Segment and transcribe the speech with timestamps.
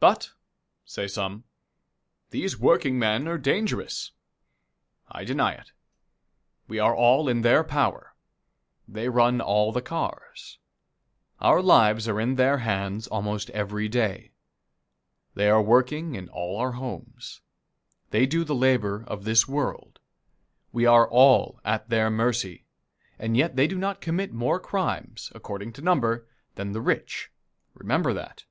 [0.00, 0.32] "But,"
[0.84, 1.44] say some,
[2.28, 4.12] "these workingmen are dangerous."
[5.10, 5.72] I deny it.
[6.68, 8.14] We are all in their power.
[8.86, 10.58] They run all the cars.
[11.40, 14.32] Our lives are in their hands almost every day.
[15.32, 17.40] They are working in all our homes.
[18.10, 20.00] They do the labor of this world.
[20.70, 22.66] We are all at their mercy,
[23.18, 27.30] and yet they do not commit more crimes, according to number, than the rich.
[27.74, 28.44] Remember that.